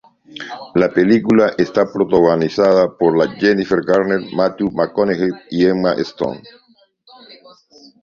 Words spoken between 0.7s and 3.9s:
La película está protagonizada por Jennifer